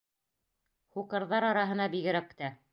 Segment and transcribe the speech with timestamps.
[0.95, 2.55] Һуҡырҙар араһына бигерәк тә.